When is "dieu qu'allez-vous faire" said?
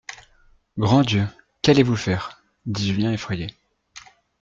1.03-2.41